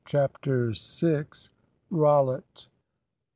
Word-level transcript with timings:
CHAPTER 0.03 0.73
SIX. 0.73 1.51
ROLLITT. 1.91 2.65